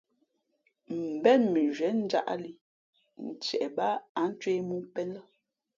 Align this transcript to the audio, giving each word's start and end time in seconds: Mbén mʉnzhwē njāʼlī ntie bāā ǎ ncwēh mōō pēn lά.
Mbén 1.15 1.41
mʉnzhwē 1.53 1.89
njāʼlī 2.03 2.51
ntie 3.25 3.65
bāā 3.75 3.95
ǎ 4.21 4.23
ncwēh 4.31 4.61
mōō 4.67 4.83
pēn 4.93 5.09
lά. 5.15 5.21